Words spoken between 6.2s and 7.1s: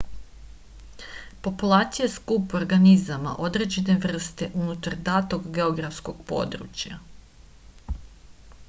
područja